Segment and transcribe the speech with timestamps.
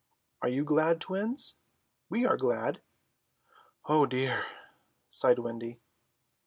[0.41, 1.57] "Are you glad, Twins?"
[2.09, 2.81] "We are glad."
[3.85, 4.47] "Oh dear,"
[5.11, 5.79] sighed Wendy.